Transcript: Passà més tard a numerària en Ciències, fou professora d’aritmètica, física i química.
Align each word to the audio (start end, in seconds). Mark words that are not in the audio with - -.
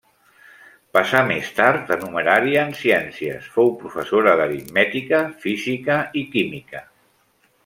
Passà 0.97 1.19
més 1.31 1.51
tard 1.59 1.91
a 1.95 1.97
numerària 2.05 2.63
en 2.69 2.73
Ciències, 2.79 3.51
fou 3.59 3.69
professora 3.83 4.35
d’aritmètica, 4.41 5.21
física 5.45 6.01
i 6.23 6.27
química. 6.37 6.83